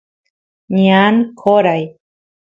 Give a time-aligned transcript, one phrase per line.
[0.83, 1.83] ñan qoray